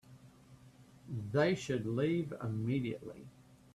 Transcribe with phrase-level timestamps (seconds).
[1.31, 3.27] They should leave immediately.